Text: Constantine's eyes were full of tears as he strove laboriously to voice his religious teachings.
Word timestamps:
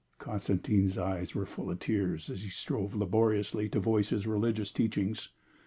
Constantine's 0.17 0.97
eyes 0.97 1.35
were 1.35 1.45
full 1.45 1.69
of 1.69 1.77
tears 1.77 2.27
as 2.27 2.41
he 2.41 2.49
strove 2.49 2.95
laboriously 2.95 3.69
to 3.69 3.79
voice 3.79 4.09
his 4.09 4.25
religious 4.25 4.71
teachings. 4.71 5.29